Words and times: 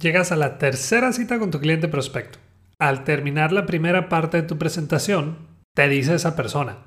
Llegas 0.00 0.32
a 0.32 0.36
la 0.36 0.56
tercera 0.56 1.12
cita 1.12 1.38
con 1.38 1.50
tu 1.50 1.60
cliente 1.60 1.86
prospecto. 1.86 2.38
Al 2.78 3.04
terminar 3.04 3.52
la 3.52 3.66
primera 3.66 4.08
parte 4.08 4.38
de 4.40 4.48
tu 4.48 4.56
presentación, 4.56 5.36
te 5.74 5.88
dice 5.88 6.14
esa 6.14 6.36
persona, 6.36 6.78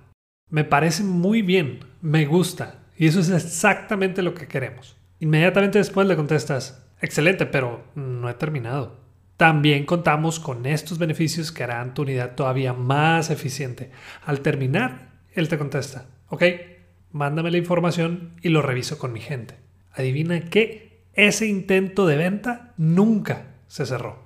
me 0.50 0.64
parece 0.64 1.04
muy 1.04 1.44
bien, 1.44 1.82
me 2.02 2.26
gusta, 2.26 2.80
y 2.98 3.06
eso 3.06 3.20
es 3.20 3.30
exactamente 3.30 4.24
lo 4.24 4.34
que 4.34 4.48
queremos. 4.48 4.98
Inmediatamente 5.20 5.78
después 5.78 6.08
le 6.08 6.16
contestas, 6.16 6.88
excelente, 7.02 7.46
pero 7.46 7.84
no 7.94 8.30
he 8.30 8.34
terminado. 8.34 9.00
También 9.38 9.86
contamos 9.86 10.40
con 10.40 10.66
estos 10.66 10.98
beneficios 10.98 11.52
que 11.52 11.64
harán 11.64 11.94
tu 11.94 12.02
unidad 12.02 12.34
todavía 12.34 12.74
más 12.74 13.30
eficiente. 13.30 13.92
Al 14.26 14.42
terminar, 14.42 15.22
él 15.34 15.50
te 15.50 15.60
contesta, 15.60 16.08
ok, 16.30 16.44
mándame 17.12 17.52
la 17.52 17.58
información 17.60 18.32
y 18.42 18.50
lo 18.50 18.64
reviso 18.64 18.98
con 18.98 19.14
mi 19.14 19.20
gente. 19.20 19.56
Adivina 19.92 20.50
qué, 20.50 20.93
ese 21.14 21.46
intento 21.46 22.08
de 22.08 22.18
venta 22.18 22.74
nunca 22.78 23.56
se 23.68 23.86
cerró. 23.86 24.24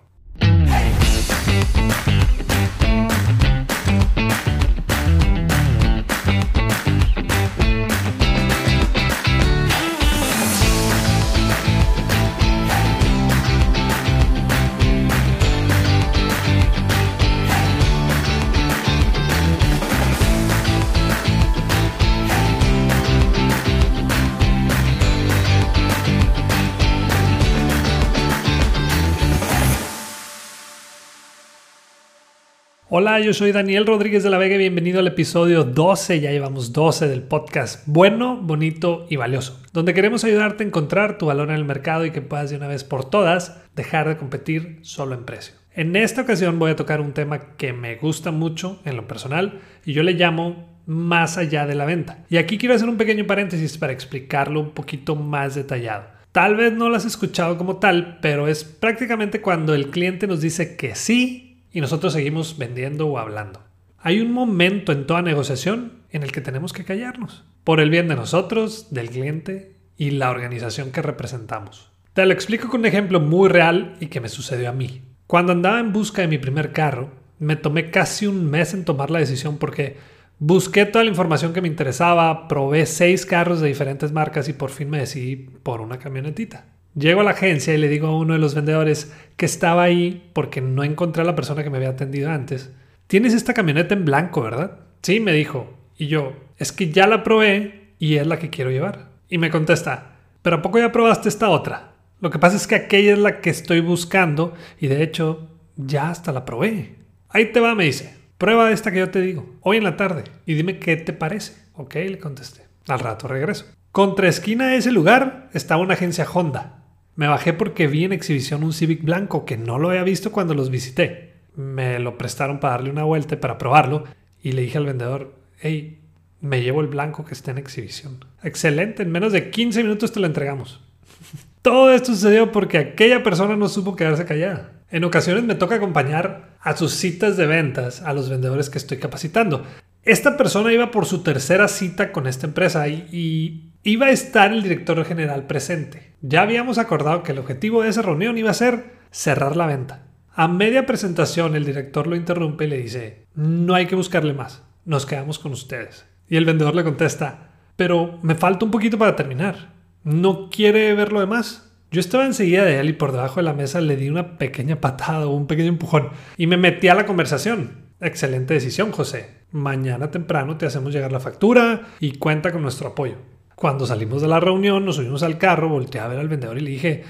Hola, 32.89 33.19
yo 33.19 33.33
soy 33.33 33.51
Daniel 33.51 33.85
Rodríguez 33.85 34.23
de 34.23 34.29
la 34.29 34.37
Vega 34.37 34.55
y 34.55 34.59
bienvenido 34.59 34.99
al 34.99 35.07
episodio 35.07 35.65
12, 35.65 36.21
ya 36.21 36.31
llevamos 36.31 36.71
12 36.71 37.09
del 37.09 37.21
podcast 37.21 37.83
Bueno, 37.85 38.37
Bonito 38.41 39.05
y 39.09 39.17
Valioso, 39.17 39.61
donde 39.73 39.93
queremos 39.93 40.23
ayudarte 40.23 40.63
a 40.63 40.67
encontrar 40.67 41.17
tu 41.17 41.25
valor 41.25 41.49
en 41.49 41.55
el 41.55 41.65
mercado 41.65 42.05
y 42.05 42.11
que 42.11 42.21
puedas 42.21 42.49
de 42.49 42.55
una 42.55 42.69
vez 42.69 42.85
por 42.85 43.09
todas 43.09 43.61
dejar 43.75 44.07
de 44.07 44.15
competir 44.15 44.79
solo 44.83 45.15
en 45.15 45.25
precio. 45.25 45.53
En 45.73 45.97
esta 45.97 46.21
ocasión 46.21 46.59
voy 46.59 46.71
a 46.71 46.77
tocar 46.77 47.01
un 47.01 47.11
tema 47.11 47.57
que 47.57 47.73
me 47.73 47.97
gusta 47.97 48.31
mucho 48.31 48.79
en 48.85 48.95
lo 48.95 49.05
personal 49.05 49.59
y 49.83 49.91
yo 49.91 50.01
le 50.01 50.13
llamo 50.13 50.79
más 50.85 51.37
allá 51.37 51.67
de 51.67 51.75
la 51.75 51.83
venta. 51.83 52.23
Y 52.29 52.37
aquí 52.37 52.57
quiero 52.57 52.73
hacer 52.73 52.87
un 52.87 52.95
pequeño 52.95 53.27
paréntesis 53.27 53.77
para 53.77 53.91
explicarlo 53.91 54.61
un 54.61 54.71
poquito 54.71 55.17
más 55.17 55.55
detallado. 55.55 56.05
Tal 56.31 56.55
vez 56.55 56.71
no 56.71 56.87
lo 56.87 56.95
has 56.95 57.03
escuchado 57.03 57.57
como 57.57 57.77
tal, 57.79 58.19
pero 58.21 58.47
es 58.47 58.63
prácticamente 58.63 59.41
cuando 59.41 59.75
el 59.75 59.89
cliente 59.89 60.25
nos 60.25 60.39
dice 60.39 60.77
que 60.77 60.95
sí 60.95 61.46
y 61.77 61.81
nosotros 61.81 62.13
seguimos 62.13 62.57
vendiendo 62.57 63.05
o 63.05 63.19
hablando. 63.19 63.61
Hay 63.99 64.19
un 64.19 64.31
momento 64.31 64.91
en 64.91 65.05
toda 65.05 65.21
negociación 65.21 66.01
en 66.09 66.23
el 66.23 66.31
que 66.31 66.41
tenemos 66.41 66.73
que 66.73 66.83
callarnos, 66.83 67.45
por 67.63 67.79
el 67.79 67.91
bien 67.91 68.07
de 68.07 68.15
nosotros, 68.15 68.87
del 68.89 69.11
cliente 69.11 69.75
y 69.95 70.09
la 70.09 70.31
organización 70.31 70.91
que 70.91 71.03
representamos. 71.03 71.91
Te 72.13 72.25
lo 72.25 72.33
explico 72.33 72.67
con 72.67 72.79
un 72.79 72.87
ejemplo 72.87 73.19
muy 73.19 73.47
real 73.47 73.95
y 73.99 74.07
que 74.07 74.19
me 74.19 74.27
sucedió 74.27 74.71
a 74.71 74.73
mí. 74.73 75.03
Cuando 75.27 75.51
andaba 75.51 75.79
en 75.79 75.93
busca 75.93 76.23
de 76.23 76.27
mi 76.27 76.39
primer 76.39 76.73
carro, 76.73 77.11
me 77.37 77.55
tomé 77.55 77.91
casi 77.91 78.25
un 78.25 78.49
mes 78.49 78.73
en 78.73 78.83
tomar 78.83 79.11
la 79.11 79.19
decisión 79.19 79.59
porque 79.59 79.97
busqué 80.39 80.87
toda 80.87 81.03
la 81.03 81.11
información 81.11 81.53
que 81.53 81.61
me 81.61 81.67
interesaba, 81.67 82.47
probé 82.47 82.87
seis 82.87 83.23
carros 83.23 83.61
de 83.61 83.67
diferentes 83.67 84.11
marcas 84.11 84.49
y 84.49 84.53
por 84.53 84.71
fin 84.71 84.89
me 84.89 84.97
decidí 84.97 85.35
por 85.35 85.81
una 85.81 85.99
camionetita. 85.99 86.65
Llego 86.97 87.21
a 87.21 87.23
la 87.23 87.31
agencia 87.31 87.75
y 87.75 87.77
le 87.77 87.89
digo 87.89 88.07
a 88.07 88.17
uno 88.17 88.33
de 88.33 88.39
los 88.39 88.55
vendedores 88.55 89.13
que 89.35 89.45
estaba 89.45 89.83
ahí 89.83 90.31
porque 90.33 90.61
no 90.61 90.83
encontré 90.83 91.21
a 91.21 91.25
la 91.25 91.35
persona 91.35 91.63
que 91.63 91.69
me 91.69 91.77
había 91.77 91.89
atendido 91.89 92.31
antes. 92.31 92.71
Tienes 93.05 93.35
esta 93.35 93.53
camioneta 93.53 93.93
en 93.93 94.03
blanco, 94.03 94.41
¿verdad? 94.41 94.79
Sí, 95.03 95.19
me 95.19 95.31
dijo. 95.31 95.77
Y 95.95 96.07
yo, 96.07 96.33
es 96.57 96.71
que 96.71 96.89
ya 96.89 97.05
la 97.05 97.23
probé 97.23 97.93
y 97.99 98.15
es 98.15 98.25
la 98.25 98.39
que 98.39 98.49
quiero 98.49 98.71
llevar. 98.71 99.09
Y 99.29 99.37
me 99.37 99.51
contesta, 99.51 100.15
pero 100.41 100.55
¿a 100.55 100.61
poco 100.63 100.79
ya 100.79 100.91
probaste 100.91 101.29
esta 101.29 101.49
otra? 101.49 101.91
Lo 102.19 102.31
que 102.31 102.39
pasa 102.39 102.55
es 102.55 102.65
que 102.65 102.73
aquella 102.73 103.13
es 103.13 103.19
la 103.19 103.41
que 103.41 103.51
estoy 103.51 103.81
buscando 103.81 104.55
y 104.79 104.87
de 104.87 105.03
hecho 105.03 105.49
ya 105.75 106.09
hasta 106.09 106.31
la 106.31 106.45
probé. 106.45 106.95
Ahí 107.29 107.51
te 107.51 107.59
va, 107.59 107.75
me 107.75 107.83
dice. 107.83 108.15
Prueba 108.39 108.71
esta 108.71 108.91
que 108.91 108.99
yo 108.99 109.11
te 109.11 109.21
digo, 109.21 109.55
hoy 109.61 109.77
en 109.77 109.83
la 109.83 109.97
tarde, 109.97 110.23
y 110.47 110.55
dime 110.55 110.79
qué 110.79 110.95
te 110.95 111.13
parece. 111.13 111.53
Ok, 111.73 111.93
le 111.93 112.17
contesté. 112.17 112.61
Al 112.87 112.99
rato 112.99 113.27
regreso. 113.27 113.65
Contra 113.91 114.27
esquina 114.27 114.69
de 114.69 114.77
ese 114.77 114.91
lugar 114.91 115.49
estaba 115.53 115.81
una 115.81 115.93
agencia 115.93 116.25
Honda. 116.31 116.76
Me 117.17 117.27
bajé 117.27 117.51
porque 117.51 117.87
vi 117.87 118.05
en 118.05 118.13
exhibición 118.13 118.63
un 118.63 118.73
Civic 118.73 119.03
blanco 119.03 119.43
que 119.43 119.57
no 119.57 119.79
lo 119.79 119.89
había 119.89 120.03
visto 120.03 120.31
cuando 120.31 120.53
los 120.53 120.69
visité. 120.69 121.33
Me 121.55 121.97
lo 121.97 122.15
prestaron 122.15 122.59
para 122.59 122.73
darle 122.73 122.91
una 122.91 123.03
vuelta 123.03 123.39
para 123.39 123.57
probarlo 123.57 124.03
y 124.43 124.51
le 124.51 124.61
dije 124.61 124.77
al 124.77 124.85
vendedor, 124.85 125.33
hey, 125.59 125.99
me 126.41 126.61
llevo 126.61 126.79
el 126.79 126.87
blanco 126.87 127.25
que 127.25 127.33
está 127.33 127.49
en 127.49 127.57
exhibición. 127.57 128.23
Excelente, 128.43 129.01
en 129.01 129.11
menos 129.11 129.33
de 129.33 129.49
15 129.49 129.81
minutos 129.81 130.11
te 130.11 130.19
lo 130.19 130.27
entregamos. 130.27 130.79
Todo 131.63 131.91
esto 131.91 132.13
sucedió 132.13 132.51
porque 132.51 132.77
aquella 132.77 133.23
persona 133.23 133.55
no 133.55 133.67
supo 133.67 133.95
quedarse 133.95 134.25
callada. 134.25 134.73
En 134.91 135.03
ocasiones 135.03 135.43
me 135.43 135.55
toca 135.55 135.75
acompañar 135.75 136.55
a 136.61 136.77
sus 136.77 136.93
citas 136.93 137.35
de 137.35 137.47
ventas 137.47 138.03
a 138.03 138.13
los 138.13 138.29
vendedores 138.29 138.69
que 138.69 138.77
estoy 138.77 138.99
capacitando. 138.99 139.65
Esta 140.07 140.37
persona 140.37 140.71
iba 140.71 140.89
por 140.89 141.05
su 141.05 141.21
tercera 141.21 141.67
cita 141.67 142.13
con 142.13 142.27
esta 142.27 142.47
empresa 142.47 142.87
y, 142.87 143.73
iba 143.83 144.05
a 144.05 144.11
estar 144.11 144.53
el 144.53 144.63
director 144.63 145.03
general 145.03 145.47
presente. 145.47 146.13
Ya 146.21 146.43
habíamos 146.43 146.77
acordado 146.77 147.23
que 147.23 147.33
el 147.33 147.39
objetivo 147.39 147.83
de 147.83 147.89
esa 147.89 148.03
reunión 148.03 148.37
iba 148.37 148.49
a 148.49 148.53
ser 148.53 148.85
cerrar 149.11 149.57
la 149.57 149.65
venta. 149.65 150.07
A 150.33 150.47
media 150.47 150.85
presentación 150.85 151.57
el 151.57 151.65
director 151.65 152.07
lo 152.07 152.15
interrumpe 152.15 152.63
y 152.63 152.67
le 152.67 152.77
dice, 152.77 153.25
no 153.35 153.75
hay 153.75 153.85
que 153.85 153.95
buscarle 153.95 154.31
más, 154.31 154.63
nos 154.85 155.05
quedamos 155.05 155.39
con 155.39 155.51
ustedes. 155.51 156.05
Y 156.29 156.37
el 156.37 156.45
vendedor 156.45 156.73
le 156.73 156.85
contesta, 156.85 157.49
pero 157.75 158.17
me 158.23 158.35
falta 158.35 158.63
un 158.63 158.71
poquito 158.71 158.97
para 158.97 159.17
terminar. 159.17 159.73
¿No 160.05 160.49
quiere 160.49 160.93
ver 160.93 161.11
lo 161.11 161.19
demás? 161.19 161.75
Yo 161.91 161.99
estaba 161.99 162.25
enseguida 162.25 162.63
de 162.63 162.79
él 162.79 162.87
y 162.87 162.93
por 162.93 163.11
debajo 163.11 163.41
de 163.41 163.43
la 163.43 163.53
mesa 163.53 163.81
le 163.81 163.97
di 163.97 164.09
una 164.09 164.37
pequeña 164.37 164.79
patada 164.79 165.27
o 165.27 165.35
un 165.35 165.47
pequeño 165.47 165.67
empujón 165.67 166.11
y 166.37 166.47
me 166.47 166.55
metí 166.55 166.87
a 166.87 166.95
la 166.95 167.05
conversación. 167.05 167.87
Excelente 167.99 168.53
decisión, 168.53 168.93
José. 168.93 169.36
Mañana 169.51 170.11
temprano 170.11 170.57
te 170.57 170.65
hacemos 170.65 170.93
llegar 170.93 171.11
la 171.11 171.19
factura 171.19 171.87
y 171.99 172.13
cuenta 172.13 172.51
con 172.51 172.61
nuestro 172.61 172.89
apoyo. 172.89 173.15
Cuando 173.55 173.85
salimos 173.85 174.21
de 174.21 174.27
la 174.27 174.39
reunión, 174.39 174.85
nos 174.85 174.97
subimos 174.97 175.23
al 175.23 175.37
carro, 175.37 175.69
volteé 175.69 176.01
a 176.01 176.07
ver 176.07 176.19
al 176.19 176.27
vendedor 176.27 176.57
y 176.57 176.61
le 176.61 176.71
dije, 176.71 177.03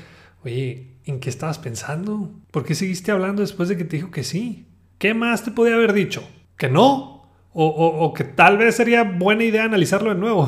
oye, 0.43 0.97
¿en 1.05 1.19
qué 1.19 1.29
estabas 1.29 1.59
pensando? 1.59 2.31
¿Por 2.51 2.63
qué 2.63 2.75
seguiste 2.75 3.11
hablando 3.11 3.41
después 3.41 3.69
de 3.69 3.77
que 3.77 3.83
te 3.83 3.97
dijo 3.97 4.11
que 4.11 4.23
sí? 4.23 4.67
¿Qué 4.97 5.13
más 5.13 5.43
te 5.43 5.51
podía 5.51 5.75
haber 5.75 5.93
dicho? 5.93 6.27
¿Que 6.57 6.69
no? 6.69 7.29
O, 7.53 7.65
o 7.65 8.13
que 8.13 8.23
tal 8.23 8.57
vez 8.57 8.75
sería 8.75 9.03
buena 9.03 9.43
idea 9.43 9.63
analizarlo 9.63 10.13
de 10.13 10.19
nuevo. 10.19 10.47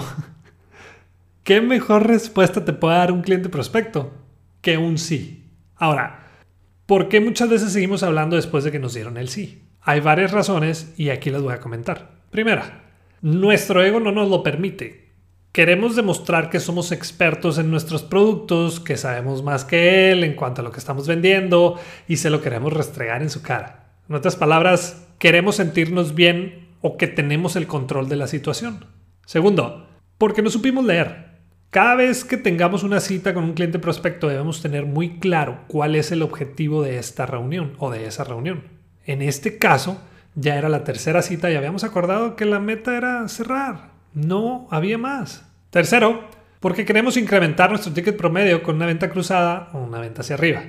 ¿Qué 1.43 1.61
mejor 1.61 2.05
respuesta 2.05 2.63
te 2.63 2.73
puede 2.73 2.97
dar 2.97 3.11
un 3.11 3.23
cliente 3.23 3.49
prospecto 3.49 4.13
que 4.61 4.77
un 4.77 4.99
sí? 4.99 5.45
Ahora, 5.75 6.27
¿por 6.85 7.09
qué 7.09 7.19
muchas 7.19 7.49
veces 7.49 7.73
seguimos 7.73 8.03
hablando 8.03 8.35
después 8.35 8.63
de 8.63 8.71
que 8.71 8.77
nos 8.77 8.93
dieron 8.93 9.17
el 9.17 9.29
sí? 9.29 9.63
Hay 9.81 10.01
varias 10.01 10.31
razones 10.31 10.93
y 10.97 11.09
aquí 11.09 11.29
las 11.29 11.41
voy 11.41 11.53
a 11.53 11.59
comentar. 11.59 12.11
Primera, 12.31 12.83
nuestro 13.21 13.83
ego 13.83 13.99
no 13.99 14.11
nos 14.11 14.29
lo 14.29 14.43
permite. 14.43 15.09
Queremos 15.51 15.95
demostrar 15.95 16.49
que 16.49 16.59
somos 16.59 16.91
expertos 16.91 17.57
en 17.57 17.71
nuestros 17.71 18.03
productos, 18.03 18.79
que 18.79 18.97
sabemos 18.97 19.41
más 19.41 19.65
que 19.65 20.11
él 20.11 20.23
en 20.23 20.35
cuanto 20.35 20.61
a 20.61 20.63
lo 20.63 20.71
que 20.71 20.79
estamos 20.79 21.07
vendiendo 21.07 21.79
y 22.07 22.17
se 22.17 22.29
lo 22.29 22.41
queremos 22.41 22.71
restregar 22.71 23.21
en 23.21 23.29
su 23.29 23.41
cara. 23.41 23.93
En 24.07 24.15
otras 24.15 24.35
palabras, 24.35 25.07
queremos 25.17 25.55
sentirnos 25.55 26.13
bien 26.13 26.69
o 26.81 26.97
que 26.97 27.07
tenemos 27.07 27.55
el 27.55 27.67
control 27.67 28.09
de 28.09 28.15
la 28.15 28.27
situación. 28.27 28.85
Segundo, 29.25 29.87
porque 30.17 30.41
no 30.41 30.49
supimos 30.49 30.85
leer. 30.85 31.29
Cada 31.71 31.95
vez 31.95 32.25
que 32.25 32.37
tengamos 32.37 32.83
una 32.83 32.99
cita 32.99 33.33
con 33.33 33.43
un 33.43 33.53
cliente 33.53 33.79
prospecto 33.79 34.27
debemos 34.27 34.61
tener 34.61 34.85
muy 34.85 35.19
claro 35.19 35.65
cuál 35.67 35.95
es 35.95 36.11
el 36.11 36.21
objetivo 36.21 36.81
de 36.83 36.97
esta 36.97 37.25
reunión 37.25 37.73
o 37.79 37.91
de 37.91 38.05
esa 38.05 38.23
reunión. 38.23 38.78
En 39.09 39.23
este 39.23 39.57
caso, 39.57 39.99
ya 40.35 40.55
era 40.55 40.69
la 40.69 40.83
tercera 40.83 41.23
cita 41.23 41.49
y 41.49 41.55
habíamos 41.55 41.83
acordado 41.83 42.35
que 42.35 42.45
la 42.45 42.59
meta 42.59 42.95
era 42.95 43.27
cerrar. 43.27 43.89
No 44.13 44.67
había 44.69 44.99
más. 44.99 45.51
Tercero, 45.71 46.25
porque 46.59 46.85
queremos 46.85 47.17
incrementar 47.17 47.71
nuestro 47.71 47.91
ticket 47.91 48.15
promedio 48.15 48.61
con 48.61 48.75
una 48.75 48.85
venta 48.85 49.09
cruzada 49.09 49.69
o 49.73 49.79
una 49.79 49.99
venta 49.99 50.21
hacia 50.21 50.35
arriba. 50.35 50.61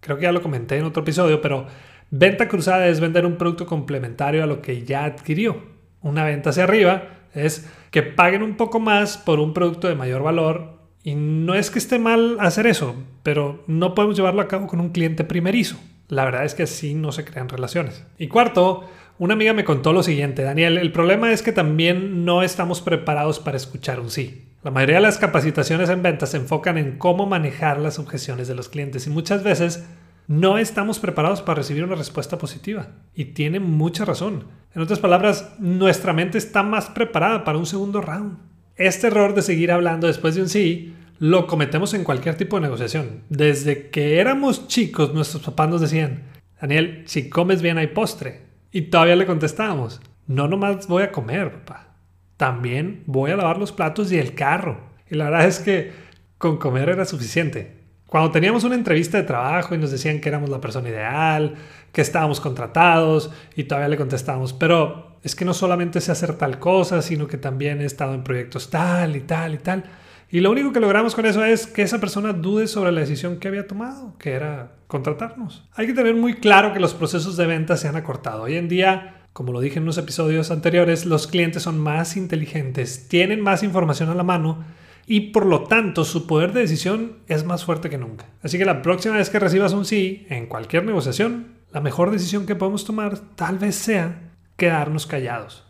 Creo 0.00 0.16
que 0.16 0.22
ya 0.22 0.32
lo 0.32 0.40
comenté 0.40 0.78
en 0.78 0.86
otro 0.86 1.02
episodio, 1.02 1.42
pero 1.42 1.66
venta 2.10 2.48
cruzada 2.48 2.88
es 2.88 2.98
vender 2.98 3.26
un 3.26 3.36
producto 3.36 3.66
complementario 3.66 4.42
a 4.42 4.46
lo 4.46 4.62
que 4.62 4.84
ya 4.86 5.04
adquirió. 5.04 5.62
Una 6.00 6.24
venta 6.24 6.48
hacia 6.48 6.64
arriba 6.64 7.08
es 7.34 7.70
que 7.90 8.02
paguen 8.02 8.42
un 8.42 8.56
poco 8.56 8.80
más 8.80 9.18
por 9.18 9.38
un 9.38 9.52
producto 9.52 9.88
de 9.88 9.96
mayor 9.96 10.22
valor 10.22 10.78
y 11.02 11.14
no 11.14 11.52
es 11.52 11.70
que 11.70 11.78
esté 11.78 11.98
mal 11.98 12.38
hacer 12.40 12.66
eso, 12.66 12.96
pero 13.22 13.64
no 13.66 13.94
podemos 13.94 14.16
llevarlo 14.16 14.40
a 14.40 14.48
cabo 14.48 14.66
con 14.66 14.80
un 14.80 14.92
cliente 14.92 15.24
primerizo. 15.24 15.76
La 16.12 16.26
verdad 16.26 16.44
es 16.44 16.54
que 16.54 16.64
así 16.64 16.92
no 16.92 17.10
se 17.10 17.24
crean 17.24 17.48
relaciones. 17.48 18.04
Y 18.18 18.28
cuarto, 18.28 18.84
una 19.18 19.32
amiga 19.32 19.54
me 19.54 19.64
contó 19.64 19.94
lo 19.94 20.02
siguiente, 20.02 20.42
Daniel, 20.42 20.76
el 20.76 20.92
problema 20.92 21.32
es 21.32 21.40
que 21.40 21.52
también 21.52 22.26
no 22.26 22.42
estamos 22.42 22.82
preparados 22.82 23.40
para 23.40 23.56
escuchar 23.56 23.98
un 23.98 24.10
sí. 24.10 24.46
La 24.62 24.70
mayoría 24.70 24.96
de 24.96 25.02
las 25.04 25.16
capacitaciones 25.16 25.88
en 25.88 26.02
ventas 26.02 26.32
se 26.32 26.36
enfocan 26.36 26.76
en 26.76 26.98
cómo 26.98 27.24
manejar 27.24 27.80
las 27.80 27.98
objeciones 27.98 28.46
de 28.46 28.54
los 28.54 28.68
clientes 28.68 29.06
y 29.06 29.10
muchas 29.10 29.42
veces 29.42 29.86
no 30.28 30.58
estamos 30.58 30.98
preparados 30.98 31.40
para 31.40 31.56
recibir 31.56 31.82
una 31.82 31.96
respuesta 31.96 32.36
positiva. 32.36 32.88
Y 33.14 33.24
tiene 33.32 33.58
mucha 33.58 34.04
razón. 34.04 34.48
En 34.74 34.82
otras 34.82 34.98
palabras, 34.98 35.54
nuestra 35.60 36.12
mente 36.12 36.36
está 36.36 36.62
más 36.62 36.90
preparada 36.90 37.42
para 37.42 37.56
un 37.56 37.64
segundo 37.64 38.02
round. 38.02 38.36
Este 38.76 39.06
error 39.06 39.34
de 39.34 39.40
seguir 39.40 39.72
hablando 39.72 40.08
después 40.08 40.34
de 40.34 40.42
un 40.42 40.50
sí 40.50 40.94
lo 41.22 41.46
cometemos 41.46 41.94
en 41.94 42.02
cualquier 42.02 42.34
tipo 42.34 42.56
de 42.56 42.62
negociación. 42.62 43.22
Desde 43.28 43.90
que 43.90 44.18
éramos 44.18 44.66
chicos, 44.66 45.14
nuestros 45.14 45.40
papás 45.44 45.68
nos 45.68 45.80
decían, 45.80 46.24
Daniel, 46.60 47.04
si 47.06 47.30
comes 47.30 47.62
bien 47.62 47.78
hay 47.78 47.86
postre. 47.86 48.40
Y 48.72 48.82
todavía 48.82 49.14
le 49.14 49.24
contestábamos, 49.24 50.00
no 50.26 50.48
nomás 50.48 50.88
voy 50.88 51.04
a 51.04 51.12
comer, 51.12 51.52
papá. 51.52 51.94
También 52.36 53.04
voy 53.06 53.30
a 53.30 53.36
lavar 53.36 53.58
los 53.58 53.70
platos 53.70 54.10
y 54.10 54.18
el 54.18 54.34
carro. 54.34 54.80
Y 55.08 55.14
la 55.14 55.26
verdad 55.26 55.46
es 55.46 55.60
que 55.60 55.92
con 56.38 56.56
comer 56.56 56.88
era 56.88 57.04
suficiente. 57.04 57.84
Cuando 58.06 58.32
teníamos 58.32 58.64
una 58.64 58.74
entrevista 58.74 59.16
de 59.16 59.22
trabajo 59.22 59.76
y 59.76 59.78
nos 59.78 59.92
decían 59.92 60.20
que 60.20 60.28
éramos 60.28 60.50
la 60.50 60.60
persona 60.60 60.88
ideal, 60.88 61.54
que 61.92 62.00
estábamos 62.00 62.40
contratados 62.40 63.30
y 63.54 63.62
todavía 63.62 63.90
le 63.90 63.96
contestábamos, 63.96 64.52
pero 64.52 65.18
es 65.22 65.36
que 65.36 65.44
no 65.44 65.54
solamente 65.54 66.00
sé 66.00 66.10
hacer 66.10 66.34
tal 66.34 66.58
cosa, 66.58 67.00
sino 67.00 67.28
que 67.28 67.36
también 67.36 67.80
he 67.80 67.84
estado 67.84 68.12
en 68.12 68.24
proyectos 68.24 68.70
tal 68.70 69.14
y 69.14 69.20
tal 69.20 69.54
y 69.54 69.58
tal. 69.58 69.84
Y 70.32 70.40
lo 70.40 70.50
único 70.50 70.72
que 70.72 70.80
logramos 70.80 71.14
con 71.14 71.26
eso 71.26 71.44
es 71.44 71.66
que 71.66 71.82
esa 71.82 72.00
persona 72.00 72.32
dude 72.32 72.66
sobre 72.66 72.90
la 72.90 73.00
decisión 73.00 73.36
que 73.36 73.48
había 73.48 73.66
tomado, 73.66 74.16
que 74.16 74.30
era 74.30 74.72
contratarnos. 74.86 75.68
Hay 75.74 75.86
que 75.86 75.92
tener 75.92 76.14
muy 76.14 76.36
claro 76.36 76.72
que 76.72 76.80
los 76.80 76.94
procesos 76.94 77.36
de 77.36 77.46
venta 77.46 77.76
se 77.76 77.86
han 77.86 77.96
acortado. 77.96 78.44
Hoy 78.44 78.56
en 78.56 78.66
día, 78.66 79.26
como 79.34 79.52
lo 79.52 79.60
dije 79.60 79.76
en 79.76 79.82
unos 79.82 79.98
episodios 79.98 80.50
anteriores, 80.50 81.04
los 81.04 81.26
clientes 81.26 81.64
son 81.64 81.78
más 81.78 82.16
inteligentes, 82.16 83.08
tienen 83.08 83.42
más 83.42 83.62
información 83.62 84.08
a 84.08 84.14
la 84.14 84.22
mano 84.22 84.64
y 85.06 85.32
por 85.32 85.44
lo 85.44 85.64
tanto 85.64 86.02
su 86.02 86.26
poder 86.26 86.54
de 86.54 86.60
decisión 86.60 87.18
es 87.28 87.44
más 87.44 87.66
fuerte 87.66 87.90
que 87.90 87.98
nunca. 87.98 88.24
Así 88.42 88.56
que 88.56 88.64
la 88.64 88.80
próxima 88.80 89.18
vez 89.18 89.28
que 89.28 89.38
recibas 89.38 89.74
un 89.74 89.84
sí 89.84 90.26
en 90.30 90.46
cualquier 90.46 90.86
negociación, 90.86 91.48
la 91.72 91.82
mejor 91.82 92.10
decisión 92.10 92.46
que 92.46 92.56
podemos 92.56 92.86
tomar 92.86 93.18
tal 93.36 93.58
vez 93.58 93.74
sea 93.74 94.30
quedarnos 94.56 95.06
callados. 95.06 95.66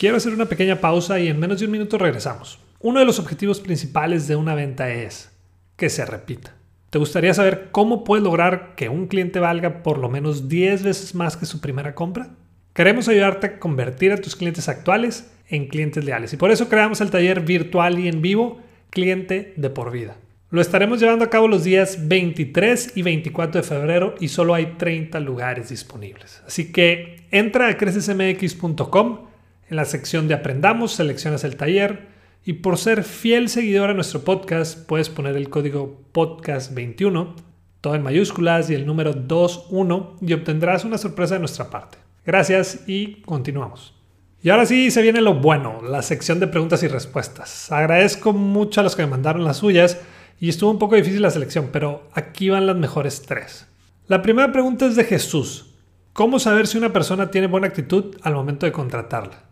Quiero 0.00 0.16
hacer 0.16 0.32
una 0.32 0.46
pequeña 0.46 0.80
pausa 0.80 1.20
y 1.20 1.28
en 1.28 1.38
menos 1.38 1.60
de 1.60 1.66
un 1.66 1.72
minuto 1.72 1.98
regresamos. 1.98 2.58
Uno 2.78 3.00
de 3.00 3.04
los 3.04 3.18
objetivos 3.18 3.60
principales 3.60 4.26
de 4.26 4.34
una 4.34 4.54
venta 4.54 4.90
es 4.90 5.30
que 5.76 5.90
se 5.90 6.06
repita. 6.06 6.54
¿Te 6.88 6.96
gustaría 6.96 7.34
saber 7.34 7.68
cómo 7.70 8.02
puedes 8.02 8.24
lograr 8.24 8.74
que 8.76 8.88
un 8.88 9.08
cliente 9.08 9.40
valga 9.40 9.82
por 9.82 9.98
lo 9.98 10.08
menos 10.08 10.48
10 10.48 10.84
veces 10.84 11.14
más 11.14 11.36
que 11.36 11.44
su 11.44 11.60
primera 11.60 11.94
compra? 11.94 12.30
Queremos 12.72 13.08
ayudarte 13.08 13.46
a 13.46 13.58
convertir 13.58 14.12
a 14.12 14.16
tus 14.16 14.36
clientes 14.36 14.70
actuales 14.70 15.30
en 15.50 15.68
clientes 15.68 16.02
leales 16.02 16.32
y 16.32 16.38
por 16.38 16.50
eso 16.50 16.70
creamos 16.70 17.02
el 17.02 17.10
taller 17.10 17.42
virtual 17.42 17.98
y 17.98 18.08
en 18.08 18.22
vivo 18.22 18.58
Cliente 18.88 19.52
de 19.58 19.68
por 19.68 19.92
vida. 19.92 20.16
Lo 20.48 20.62
estaremos 20.62 20.98
llevando 20.98 21.26
a 21.26 21.30
cabo 21.30 21.46
los 21.46 21.62
días 21.62 22.08
23 22.08 22.96
y 22.96 23.02
24 23.02 23.60
de 23.60 23.68
febrero 23.68 24.14
y 24.18 24.28
solo 24.28 24.54
hay 24.54 24.76
30 24.78 25.20
lugares 25.20 25.68
disponibles. 25.68 26.42
Así 26.46 26.72
que 26.72 27.26
entra 27.30 27.68
a 27.68 27.76
crecesmx.com, 27.76 29.29
en 29.70 29.76
la 29.76 29.84
sección 29.84 30.26
de 30.26 30.34
Aprendamos, 30.34 30.92
seleccionas 30.92 31.44
el 31.44 31.56
taller 31.56 32.08
y 32.44 32.54
por 32.54 32.76
ser 32.76 33.04
fiel 33.04 33.48
seguidor 33.48 33.90
a 33.90 33.94
nuestro 33.94 34.22
podcast 34.22 34.84
puedes 34.86 35.08
poner 35.08 35.36
el 35.36 35.48
código 35.48 36.02
podcast21, 36.12 37.34
todo 37.80 37.94
en 37.94 38.02
mayúsculas 38.02 38.68
y 38.68 38.74
el 38.74 38.84
número 38.84 39.12
21 39.12 40.16
y 40.20 40.32
obtendrás 40.32 40.84
una 40.84 40.98
sorpresa 40.98 41.34
de 41.34 41.40
nuestra 41.40 41.70
parte. 41.70 41.98
Gracias 42.26 42.88
y 42.88 43.22
continuamos. 43.22 43.94
Y 44.42 44.50
ahora 44.50 44.66
sí 44.66 44.90
se 44.90 45.02
viene 45.02 45.20
lo 45.20 45.34
bueno, 45.34 45.80
la 45.82 46.02
sección 46.02 46.40
de 46.40 46.48
preguntas 46.48 46.82
y 46.82 46.88
respuestas. 46.88 47.70
Agradezco 47.70 48.32
mucho 48.32 48.80
a 48.80 48.84
los 48.84 48.96
que 48.96 49.02
me 49.02 49.10
mandaron 49.10 49.44
las 49.44 49.58
suyas 49.58 49.98
y 50.40 50.48
estuvo 50.48 50.70
un 50.70 50.78
poco 50.80 50.96
difícil 50.96 51.22
la 51.22 51.30
selección, 51.30 51.68
pero 51.70 52.08
aquí 52.12 52.48
van 52.48 52.66
las 52.66 52.76
mejores 52.76 53.22
tres. 53.22 53.68
La 54.08 54.20
primera 54.20 54.50
pregunta 54.50 54.86
es 54.86 54.96
de 54.96 55.04
Jesús. 55.04 55.74
¿Cómo 56.12 56.40
saber 56.40 56.66
si 56.66 56.76
una 56.76 56.92
persona 56.92 57.30
tiene 57.30 57.46
buena 57.46 57.68
actitud 57.68 58.16
al 58.22 58.34
momento 58.34 58.66
de 58.66 58.72
contratarla? 58.72 59.49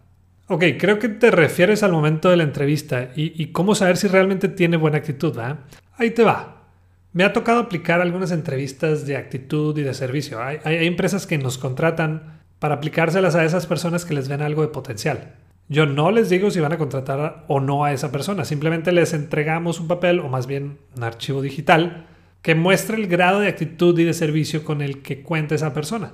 Ok, 0.48 0.64
creo 0.78 0.98
que 0.98 1.08
te 1.08 1.30
refieres 1.30 1.82
al 1.82 1.92
momento 1.92 2.30
de 2.30 2.36
la 2.36 2.42
entrevista 2.42 3.10
y, 3.14 3.46
cómo 3.48 3.74
saber 3.74 3.96
si 3.96 4.08
realmente 4.08 4.48
tiene 4.48 4.76
buena 4.76 4.98
actitud, 4.98 5.36
¿verdad? 5.36 5.60
Ahí 5.96 6.10
te 6.10 6.24
va. 6.24 6.64
Me 7.12 7.24
ha 7.24 7.32
tocado 7.32 7.60
aplicar 7.60 8.00
algunas 8.00 8.32
entrevistas 8.32 9.06
de 9.06 9.16
actitud 9.16 9.76
y 9.78 9.82
de 9.82 9.94
servicio. 9.94 10.42
hay 10.42 10.86
empresas 10.86 11.26
que 11.26 11.38
nos 11.38 11.58
contratan 11.58 12.40
para 12.58 12.76
aplicárselas 12.76 13.34
a 13.34 13.44
esas 13.44 13.66
personas 13.66 14.04
que 14.04 14.14
les 14.14 14.28
ven 14.28 14.42
algo 14.42 14.62
de 14.62 14.68
potencial. 14.68 15.34
Yo 15.68 15.84
no 15.84 16.10
les 16.10 16.30
digo 16.30 16.50
si 16.50 16.60
van 16.60 16.72
a 16.72 16.78
contratar 16.78 17.44
o 17.46 17.60
no 17.60 17.84
a 17.84 17.92
esa 17.92 18.10
persona, 18.10 18.44
simplemente 18.46 18.90
les 18.90 19.12
entregamos 19.12 19.80
un 19.80 19.88
papel 19.88 20.20
o 20.20 20.28
más 20.28 20.46
bien 20.46 20.78
un 20.96 21.04
archivo 21.04 21.42
digital 21.42 22.06
que 22.40 22.54
muestre 22.54 22.96
el 22.96 23.06
grado 23.06 23.40
de 23.40 23.48
actitud 23.48 23.98
y 23.98 24.04
de 24.04 24.14
servicio 24.14 24.64
con 24.64 24.80
el 24.80 25.02
que 25.02 25.22
cuenta 25.22 25.54
esa 25.54 25.74
persona. 25.74 26.12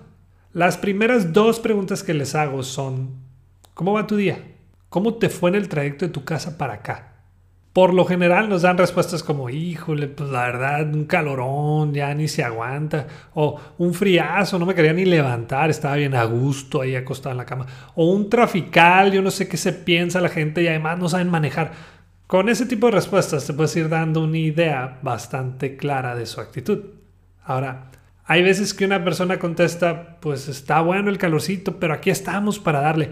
Las 0.52 0.76
primeras 0.76 1.32
dos 1.32 1.60
preguntas 1.60 2.02
que 2.02 2.14
les 2.14 2.34
hago 2.34 2.64
son, 2.64 3.10
¿cómo 3.74 3.92
va 3.92 4.06
tu 4.06 4.16
día? 4.16 4.38
¿Cómo 4.88 5.14
te 5.14 5.28
fue 5.28 5.50
en 5.50 5.56
el 5.56 5.68
trayecto 5.68 6.06
de 6.06 6.12
tu 6.12 6.24
casa 6.24 6.56
para 6.56 6.74
acá? 6.74 7.14
por 7.74 7.92
lo 7.92 8.04
general 8.04 8.48
nos 8.48 8.62
dan 8.62 8.78
respuestas 8.78 9.24
como, 9.24 9.50
híjole, 9.50 10.06
pues 10.06 10.30
la 10.30 10.42
verdad, 10.42 10.94
un 10.94 11.06
calorón, 11.06 11.92
ya 11.92 12.14
ni 12.14 12.28
se 12.28 12.44
aguanta, 12.44 13.08
o 13.34 13.60
un 13.78 13.92
friazo, 13.94 14.60
no 14.60 14.64
me 14.64 14.76
quería 14.76 14.92
ni 14.92 15.04
levantar, 15.04 15.70
estaba 15.70 15.96
bien 15.96 16.14
a 16.14 16.22
gusto 16.22 16.82
ahí 16.82 16.94
acostado 16.94 17.32
en 17.32 17.38
la 17.38 17.44
cama, 17.44 17.66
o 17.96 18.12
un 18.12 18.30
trafical, 18.30 19.10
yo 19.10 19.22
no 19.22 19.32
sé 19.32 19.48
qué 19.48 19.56
se 19.56 19.72
piensa 19.72 20.20
la 20.20 20.28
gente 20.28 20.62
y 20.62 20.68
además 20.68 21.00
no 21.00 21.08
saben 21.08 21.28
manejar. 21.28 21.72
Con 22.28 22.48
ese 22.48 22.64
tipo 22.64 22.86
de 22.86 22.92
respuestas 22.92 23.44
te 23.44 23.52
puedes 23.52 23.74
ir 23.74 23.88
dando 23.88 24.22
una 24.22 24.38
idea 24.38 25.00
bastante 25.02 25.76
clara 25.76 26.14
de 26.14 26.26
su 26.26 26.40
actitud. 26.40 26.78
Ahora, 27.42 27.90
hay 28.24 28.44
veces 28.44 28.72
que 28.72 28.84
una 28.84 29.02
persona 29.02 29.40
contesta, 29.40 30.18
pues 30.20 30.46
está 30.46 30.80
bueno 30.80 31.10
el 31.10 31.18
calorcito, 31.18 31.80
pero 31.80 31.94
aquí 31.94 32.10
estamos 32.10 32.60
para 32.60 32.80
darle. 32.80 33.10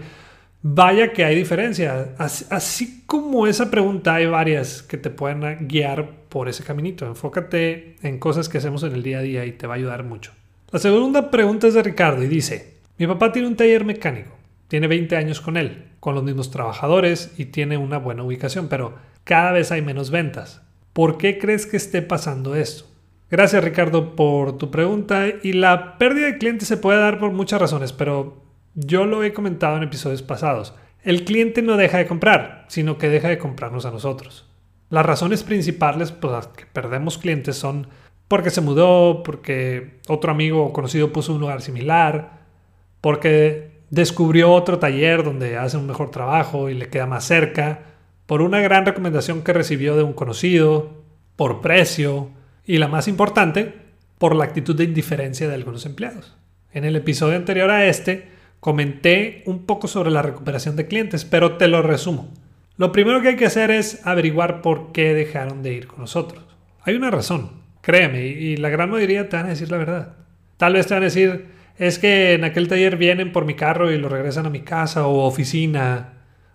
Vaya 0.65 1.11
que 1.11 1.25
hay 1.25 1.35
diferencia. 1.35 2.15
Así, 2.17 3.03
como 3.05 3.47
esa 3.47 3.69
pregunta, 3.69 4.15
hay 4.15 4.27
varias 4.27 4.81
que 4.81 4.95
te 4.95 5.09
pueden 5.09 5.67
guiar 5.67 6.09
por 6.29 6.47
ese 6.47 6.63
caminito. 6.63 7.05
Enfócate 7.05 7.97
en 8.01 8.17
cosas 8.17 8.47
que 8.47 8.59
hacemos 8.59 8.81
en 8.83 8.93
el 8.93 9.03
día 9.03 9.19
a 9.19 9.21
día 9.21 9.45
y 9.45 9.51
te 9.51 9.67
va 9.67 9.73
a 9.73 9.77
ayudar 9.77 10.05
mucho. 10.05 10.31
La 10.71 10.79
segunda 10.79 11.29
pregunta 11.29 11.67
es 11.67 11.73
de 11.73 11.83
Ricardo 11.83 12.23
y 12.23 12.27
dice, 12.27 12.77
mi 12.97 13.05
papá 13.07 13.33
tiene 13.33 13.49
un 13.49 13.57
taller 13.57 13.83
mecánico, 13.83 14.31
tiene 14.69 14.87
20 14.87 15.17
años 15.17 15.41
con 15.41 15.57
él, 15.57 15.83
con 15.99 16.15
los 16.15 16.23
mismos 16.23 16.49
trabajadores 16.49 17.33
y 17.37 17.45
tiene 17.45 17.75
una 17.75 17.97
buena 17.97 18.23
ubicación, 18.23 18.69
pero 18.69 18.95
cada 19.25 19.51
vez 19.51 19.69
hay 19.71 19.81
menos 19.81 20.11
ventas. 20.11 20.61
¿Por 20.93 21.17
qué 21.17 21.39
crees 21.39 21.65
que 21.65 21.75
esté 21.75 22.01
pasando 22.01 22.55
esto? 22.55 22.85
Gracias 23.29 23.63
Ricardo 23.63 24.15
por 24.15 24.57
tu 24.57 24.71
pregunta 24.71 25.25
y 25.43 25.53
la 25.53 25.97
pérdida 25.97 26.27
de 26.27 26.37
clientes 26.37 26.69
se 26.69 26.77
puede 26.77 26.99
dar 26.99 27.19
por 27.19 27.31
muchas 27.31 27.59
razones, 27.59 27.91
pero 27.91 28.42
yo 28.75 29.05
lo 29.05 29.23
he 29.23 29.33
comentado 29.33 29.77
en 29.77 29.83
episodios 29.83 30.21
pasados. 30.21 30.73
El 31.03 31.25
cliente 31.25 31.61
no 31.61 31.77
deja 31.77 31.97
de 31.97 32.07
comprar, 32.07 32.65
sino 32.67 32.97
que 32.97 33.09
deja 33.09 33.27
de 33.27 33.37
comprarnos 33.37 33.85
a 33.85 33.91
nosotros. 33.91 34.49
Las 34.89 35.05
razones 35.05 35.43
principales 35.43 36.11
por 36.11 36.31
las 36.31 36.47
que 36.47 36.65
perdemos 36.65 37.17
clientes 37.17 37.57
son 37.57 37.87
porque 38.27 38.49
se 38.49 38.61
mudó, 38.61 39.21
porque 39.23 39.99
otro 40.07 40.31
amigo 40.31 40.63
o 40.65 40.73
conocido 40.73 41.11
puso 41.11 41.33
un 41.33 41.41
lugar 41.41 41.61
similar, 41.61 42.43
porque 43.01 43.81
descubrió 43.89 44.51
otro 44.51 44.79
taller 44.79 45.23
donde 45.23 45.57
hace 45.57 45.77
un 45.77 45.87
mejor 45.87 46.09
trabajo 46.09 46.69
y 46.69 46.73
le 46.73 46.89
queda 46.89 47.05
más 47.05 47.25
cerca, 47.25 47.81
por 48.25 48.41
una 48.41 48.61
gran 48.61 48.85
recomendación 48.85 49.43
que 49.43 49.53
recibió 49.53 49.95
de 49.95 50.03
un 50.03 50.13
conocido, 50.13 51.03
por 51.35 51.61
precio 51.61 52.29
y 52.65 52.77
la 52.77 52.87
más 52.87 53.07
importante, 53.07 53.73
por 54.17 54.35
la 54.35 54.45
actitud 54.45 54.75
de 54.75 54.85
indiferencia 54.85 55.47
de 55.47 55.55
algunos 55.55 55.85
empleados. 55.85 56.35
En 56.71 56.85
el 56.85 56.95
episodio 56.95 57.35
anterior 57.35 57.69
a 57.69 57.85
este, 57.85 58.29
Comenté 58.63 59.43
un 59.45 59.65
poco 59.65 59.89
sobre 59.89 60.09
la 60.09 60.21
recuperación 60.21 60.77
de 60.77 60.87
clientes, 60.87 61.25
pero 61.25 61.57
te 61.57 61.67
lo 61.67 61.81
resumo. 61.81 62.31
Lo 62.77 62.93
primero 62.93 63.21
que 63.21 63.27
hay 63.27 63.35
que 63.35 63.47
hacer 63.47 63.71
es 63.71 63.99
averiguar 64.07 64.61
por 64.61 64.93
qué 64.93 65.13
dejaron 65.13 65.63
de 65.63 65.73
ir 65.73 65.85
con 65.85 65.99
nosotros. 65.99 66.41
Hay 66.83 66.95
una 66.95 67.11
razón, 67.11 67.51
créeme, 67.81 68.25
y 68.25 68.55
la 68.55 68.69
gran 68.69 68.89
mayoría 68.89 69.27
te 69.27 69.35
van 69.35 69.47
a 69.47 69.49
decir 69.49 69.69
la 69.69 69.75
verdad. 69.75 70.13
Tal 70.55 70.75
vez 70.75 70.87
te 70.87 70.93
van 70.93 71.03
a 71.03 71.07
decir, 71.07 71.47
es 71.77 71.99
que 71.99 72.35
en 72.35 72.45
aquel 72.45 72.69
taller 72.69 72.95
vienen 72.95 73.33
por 73.33 73.43
mi 73.43 73.53
carro 73.53 73.91
y 73.91 73.97
lo 73.97 74.07
regresan 74.07 74.45
a 74.45 74.49
mi 74.49 74.61
casa 74.61 75.07
o 75.07 75.25
oficina. 75.25 76.13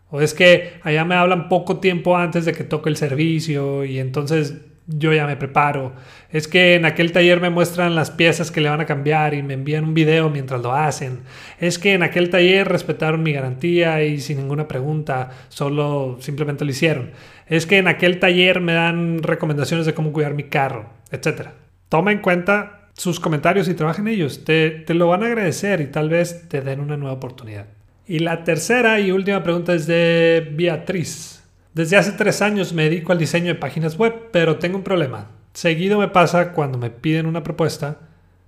O 0.09 0.23
es 0.23 0.33
que 0.33 0.81
allá 0.85 1.05
me 1.05 1.15
hablan 1.15 1.51
poco 1.51 1.77
tiempo 1.77 2.17
antes 2.17 2.47
de 2.47 2.55
que 2.55 2.65
toque 2.65 2.89
el 2.89 2.97
servicio 2.97 3.85
y 3.85 3.99
entonces 3.99 4.63
yo 4.89 5.13
ya 5.13 5.27
me 5.27 5.37
preparo. 5.37 5.93
Es 6.31 6.49
que 6.49 6.75
en 6.75 6.87
aquel 6.87 7.13
taller 7.13 7.41
me 7.41 7.51
muestran 7.51 7.95
las 7.95 8.11
piezas 8.11 8.51
que 8.51 8.61
le 8.61 8.71
van 8.71 8.81
a 8.81 8.87
cambiar 8.87 9.35
y 9.35 9.43
me 9.43 9.55
envían 9.55 9.85
un 9.85 9.95
video 9.95 10.31
mientras 10.31 10.61
lo 10.63 10.73
hacen. 10.75 11.21
Es 11.61 11.79
que 11.79 11.93
en 11.93 12.03
aquel 12.03 12.31
taller 12.31 12.67
respetaron 12.67 13.23
mi 13.23 13.33
garantía 13.33 14.03
y 14.03 14.19
sin 14.21 14.39
ninguna 14.39 14.67
pregunta, 14.67 15.31
solo 15.49 16.17
simplemente 16.21 16.65
lo 16.65 16.71
hicieron. 16.71 17.11
Es 17.47 17.67
que 17.67 17.79
en 17.79 17.89
aquel 17.89 18.19
taller 18.19 18.61
me 18.61 18.73
dan 18.73 19.23
recomendaciones 19.23 19.87
de 19.87 19.95
cómo 19.95 20.13
cuidar 20.13 20.35
mi 20.35 20.45
carro, 20.45 20.91
etc. 21.11 21.49
Toma 21.89 22.13
en 22.13 22.19
cuenta 22.21 22.89
sus 22.95 23.21
comentarios 23.21 23.69
y 23.69 23.75
trabaja 23.75 24.01
en 24.01 24.09
ellos. 24.09 24.45
Te, 24.45 24.71
te 24.71 24.95
lo 24.95 25.09
van 25.09 25.23
a 25.23 25.27
agradecer 25.27 25.81
y 25.83 25.87
tal 25.87 26.09
vez 26.09 26.49
te 26.49 26.63
den 26.63 26.81
una 26.81 26.97
nueva 26.97 27.15
oportunidad. 27.15 27.67
Y 28.07 28.21
la 28.21 28.43
tercera 28.43 28.99
y 29.01 29.13
última 29.13 29.43
pregunta 29.43 29.75
es 29.75 29.87
de 29.87 30.51
Beatriz. 30.55 31.38
Desde 31.79 31.97
hace 31.97 32.11
tres 32.11 32.43
años 32.43 32.73
me 32.73 32.83
dedico 32.83 33.13
al 33.13 33.21
diseño 33.21 33.47
de 33.47 33.55
páginas 33.55 33.97
web, 33.97 34.31
pero 34.33 34.59
tengo 34.59 34.77
un 34.77 34.83
problema. 34.83 35.31
Seguido 35.53 35.97
me 35.97 36.09
pasa 36.09 36.51
cuando 36.51 36.77
me 36.77 36.91
piden 36.91 37.27
una 37.27 37.45
propuesta 37.45 38.01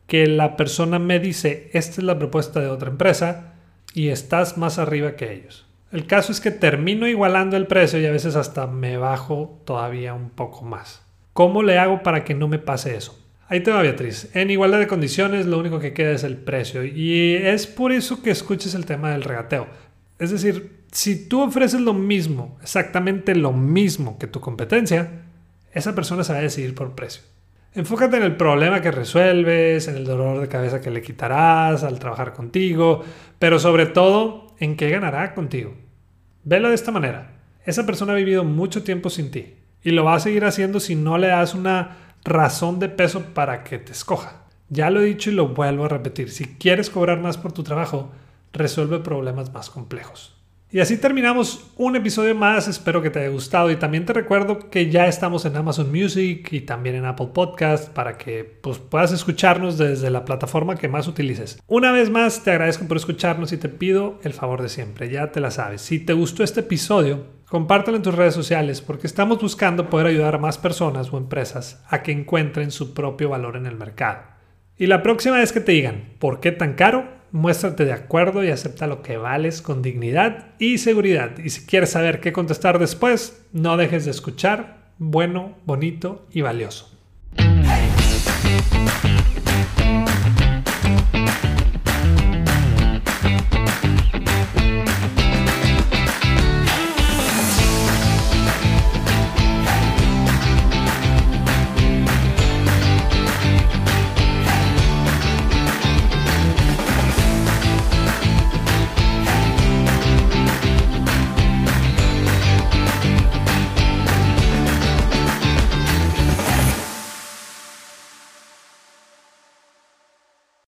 que 0.08 0.26
la 0.26 0.56
persona 0.56 0.98
me 0.98 1.20
dice, 1.20 1.70
esta 1.72 2.00
es 2.00 2.02
la 2.02 2.18
propuesta 2.18 2.58
de 2.58 2.66
otra 2.66 2.90
empresa 2.90 3.54
y 3.94 4.08
estás 4.08 4.58
más 4.58 4.80
arriba 4.80 5.14
que 5.14 5.32
ellos. 5.32 5.64
El 5.92 6.08
caso 6.08 6.32
es 6.32 6.40
que 6.40 6.50
termino 6.50 7.06
igualando 7.06 7.56
el 7.56 7.68
precio 7.68 8.00
y 8.00 8.06
a 8.06 8.10
veces 8.10 8.34
hasta 8.34 8.66
me 8.66 8.96
bajo 8.96 9.62
todavía 9.64 10.12
un 10.12 10.30
poco 10.30 10.64
más. 10.64 11.04
¿Cómo 11.32 11.62
le 11.62 11.78
hago 11.78 12.02
para 12.02 12.24
que 12.24 12.34
no 12.34 12.48
me 12.48 12.58
pase 12.58 12.96
eso? 12.96 13.16
Ahí 13.46 13.60
te 13.60 13.70
va 13.70 13.80
Beatriz. 13.80 14.28
En 14.34 14.50
igualdad 14.50 14.80
de 14.80 14.88
condiciones 14.88 15.46
lo 15.46 15.60
único 15.60 15.78
que 15.78 15.92
queda 15.92 16.10
es 16.10 16.24
el 16.24 16.36
precio 16.36 16.84
y 16.84 17.36
es 17.36 17.68
por 17.68 17.92
eso 17.92 18.24
que 18.24 18.32
escuches 18.32 18.74
el 18.74 18.86
tema 18.86 19.12
del 19.12 19.22
regateo. 19.22 19.68
Es 20.18 20.32
decir, 20.32 20.79
si 20.92 21.28
tú 21.28 21.42
ofreces 21.42 21.80
lo 21.80 21.94
mismo, 21.94 22.58
exactamente 22.62 23.34
lo 23.34 23.52
mismo 23.52 24.18
que 24.18 24.26
tu 24.26 24.40
competencia, 24.40 25.22
esa 25.72 25.94
persona 25.94 26.24
se 26.24 26.32
va 26.32 26.40
a 26.40 26.42
decidir 26.42 26.74
por 26.74 26.94
precio. 26.94 27.22
Enfócate 27.72 28.16
en 28.16 28.24
el 28.24 28.36
problema 28.36 28.80
que 28.80 28.90
resuelves, 28.90 29.86
en 29.86 29.96
el 29.96 30.04
dolor 30.04 30.40
de 30.40 30.48
cabeza 30.48 30.80
que 30.80 30.90
le 30.90 31.02
quitarás 31.02 31.84
al 31.84 32.00
trabajar 32.00 32.32
contigo, 32.32 33.04
pero 33.38 33.60
sobre 33.60 33.86
todo 33.86 34.56
en 34.58 34.76
qué 34.76 34.90
ganará 34.90 35.34
contigo. 35.34 35.74
Velo 36.42 36.68
de 36.68 36.74
esta 36.74 36.90
manera. 36.90 37.36
Esa 37.64 37.86
persona 37.86 38.12
ha 38.12 38.16
vivido 38.16 38.42
mucho 38.42 38.82
tiempo 38.82 39.10
sin 39.10 39.30
ti 39.30 39.54
y 39.84 39.92
lo 39.92 40.04
va 40.04 40.16
a 40.16 40.20
seguir 40.20 40.44
haciendo 40.44 40.80
si 40.80 40.96
no 40.96 41.16
le 41.18 41.28
das 41.28 41.54
una 41.54 42.14
razón 42.24 42.80
de 42.80 42.88
peso 42.88 43.26
para 43.34 43.62
que 43.62 43.78
te 43.78 43.92
escoja. 43.92 44.42
Ya 44.68 44.90
lo 44.90 45.00
he 45.00 45.04
dicho 45.04 45.30
y 45.30 45.34
lo 45.34 45.48
vuelvo 45.48 45.84
a 45.84 45.88
repetir. 45.88 46.30
Si 46.30 46.56
quieres 46.56 46.90
cobrar 46.90 47.20
más 47.20 47.38
por 47.38 47.52
tu 47.52 47.62
trabajo, 47.62 48.10
resuelve 48.52 48.98
problemas 48.98 49.52
más 49.52 49.70
complejos. 49.70 50.39
Y 50.72 50.78
así 50.78 50.98
terminamos 50.98 51.68
un 51.76 51.96
episodio 51.96 52.32
más, 52.36 52.68
espero 52.68 53.02
que 53.02 53.10
te 53.10 53.18
haya 53.18 53.28
gustado 53.28 53.72
y 53.72 53.76
también 53.76 54.06
te 54.06 54.12
recuerdo 54.12 54.70
que 54.70 54.88
ya 54.88 55.08
estamos 55.08 55.44
en 55.44 55.56
Amazon 55.56 55.90
Music 55.90 56.46
y 56.52 56.60
también 56.60 56.94
en 56.94 57.06
Apple 57.06 57.30
Podcast 57.34 57.88
para 57.88 58.16
que 58.16 58.44
pues, 58.44 58.78
puedas 58.78 59.10
escucharnos 59.10 59.78
desde 59.78 60.10
la 60.10 60.24
plataforma 60.24 60.76
que 60.76 60.86
más 60.86 61.08
utilices. 61.08 61.60
Una 61.66 61.90
vez 61.90 62.08
más 62.08 62.44
te 62.44 62.52
agradezco 62.52 62.86
por 62.86 62.98
escucharnos 62.98 63.52
y 63.52 63.56
te 63.56 63.68
pido 63.68 64.20
el 64.22 64.32
favor 64.32 64.62
de 64.62 64.68
siempre, 64.68 65.10
ya 65.10 65.32
te 65.32 65.40
la 65.40 65.50
sabes. 65.50 65.82
Si 65.82 65.98
te 65.98 66.12
gustó 66.12 66.44
este 66.44 66.60
episodio, 66.60 67.26
compártelo 67.48 67.96
en 67.96 68.04
tus 68.04 68.14
redes 68.14 68.34
sociales 68.34 68.80
porque 68.80 69.08
estamos 69.08 69.40
buscando 69.40 69.90
poder 69.90 70.06
ayudar 70.06 70.36
a 70.36 70.38
más 70.38 70.56
personas 70.56 71.12
o 71.12 71.18
empresas 71.18 71.82
a 71.88 72.04
que 72.04 72.12
encuentren 72.12 72.70
su 72.70 72.94
propio 72.94 73.28
valor 73.28 73.56
en 73.56 73.66
el 73.66 73.74
mercado. 73.74 74.20
Y 74.76 74.86
la 74.86 75.02
próxima 75.02 75.38
vez 75.38 75.52
que 75.52 75.58
te 75.58 75.72
digan, 75.72 76.14
¿por 76.20 76.38
qué 76.38 76.52
tan 76.52 76.74
caro? 76.74 77.19
Muéstrate 77.32 77.84
de 77.84 77.92
acuerdo 77.92 78.44
y 78.44 78.50
acepta 78.50 78.86
lo 78.86 79.02
que 79.02 79.16
vales 79.16 79.62
con 79.62 79.82
dignidad 79.82 80.48
y 80.58 80.78
seguridad. 80.78 81.38
Y 81.38 81.50
si 81.50 81.66
quieres 81.66 81.90
saber 81.90 82.20
qué 82.20 82.32
contestar 82.32 82.78
después, 82.78 83.46
no 83.52 83.76
dejes 83.76 84.04
de 84.04 84.10
escuchar 84.10 84.92
bueno, 84.98 85.56
bonito 85.64 86.26
y 86.30 86.42
valioso. 86.42 86.90